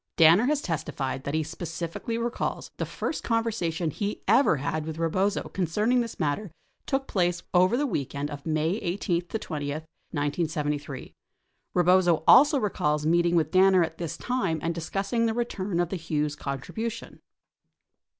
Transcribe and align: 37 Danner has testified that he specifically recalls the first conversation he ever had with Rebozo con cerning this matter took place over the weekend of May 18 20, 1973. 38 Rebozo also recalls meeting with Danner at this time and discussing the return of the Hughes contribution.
37 0.17 0.17
Danner 0.37 0.47
has 0.49 0.61
testified 0.63 1.23
that 1.25 1.35
he 1.35 1.43
specifically 1.43 2.17
recalls 2.17 2.71
the 2.77 2.87
first 2.87 3.23
conversation 3.23 3.91
he 3.91 4.23
ever 4.27 4.57
had 4.57 4.83
with 4.87 4.97
Rebozo 4.97 5.43
con 5.49 5.67
cerning 5.67 6.01
this 6.01 6.19
matter 6.19 6.49
took 6.87 7.05
place 7.05 7.43
over 7.53 7.77
the 7.77 7.85
weekend 7.85 8.31
of 8.31 8.43
May 8.43 8.77
18 8.77 9.21
20, 9.27 9.65
1973. 9.71 10.99
38 11.01 11.15
Rebozo 11.75 12.23
also 12.27 12.57
recalls 12.57 13.05
meeting 13.05 13.35
with 13.35 13.51
Danner 13.51 13.83
at 13.83 13.99
this 13.99 14.17
time 14.17 14.57
and 14.63 14.73
discussing 14.73 15.27
the 15.27 15.35
return 15.35 15.79
of 15.79 15.89
the 15.89 15.97
Hughes 15.97 16.35
contribution. 16.35 17.21